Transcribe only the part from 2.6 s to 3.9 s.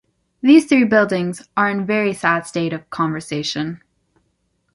of conservation.